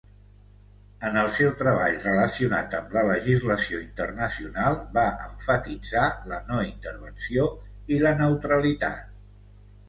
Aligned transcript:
En 1.07 1.17
el 1.23 1.27
seu 1.33 1.49
treball 1.57 1.97
relacionat 2.05 2.73
amb 2.77 2.95
la 2.97 3.03
legislació 3.09 3.81
internacional 3.83 4.79
va 4.97 5.03
emfatitzar 5.27 6.07
la 6.33 6.41
no 6.49 6.59
intervenció 6.71 7.47
i 7.97 8.01
la 8.07 8.17
neutralitat. 8.25 9.15